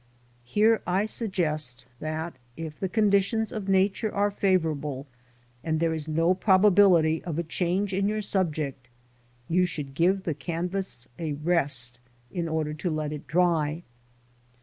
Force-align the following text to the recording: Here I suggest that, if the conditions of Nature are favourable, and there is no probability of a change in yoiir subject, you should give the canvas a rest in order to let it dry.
Here 0.43 0.81
I 0.87 1.05
suggest 1.05 1.85
that, 1.99 2.35
if 2.57 2.79
the 2.79 2.89
conditions 2.89 3.51
of 3.51 3.69
Nature 3.69 4.11
are 4.11 4.31
favourable, 4.31 5.05
and 5.63 5.79
there 5.79 5.93
is 5.93 6.07
no 6.07 6.33
probability 6.33 7.23
of 7.23 7.37
a 7.37 7.43
change 7.43 7.93
in 7.93 8.07
yoiir 8.07 8.23
subject, 8.23 8.87
you 9.47 9.67
should 9.67 9.93
give 9.93 10.23
the 10.23 10.33
canvas 10.33 11.07
a 11.19 11.33
rest 11.33 11.99
in 12.31 12.47
order 12.49 12.73
to 12.73 12.89
let 12.89 13.11
it 13.13 13.27
dry. 13.27 13.83